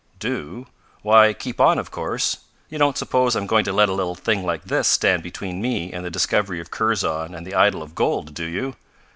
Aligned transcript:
"Do? 0.17 0.65
Why 1.03 1.31
keep 1.31 1.61
on, 1.61 1.77
of 1.77 1.91
course. 1.91 2.37
You 2.69 2.79
don't 2.79 2.97
suppose 2.97 3.35
I'm 3.35 3.45
going 3.45 3.63
to 3.65 3.71
let 3.71 3.87
a 3.87 3.93
little 3.93 4.15
thing 4.15 4.43
like 4.43 4.63
this 4.63 4.87
stand 4.87 5.21
between 5.21 5.61
me 5.61 5.93
and 5.93 6.03
the 6.03 6.09
discovery 6.09 6.59
of 6.59 6.71
Kurzon 6.71 7.35
and 7.35 7.45
the 7.45 7.53
idol 7.53 7.83
of 7.83 7.93
gold, 7.93 8.33
do 8.33 8.45
you?" 8.45 8.73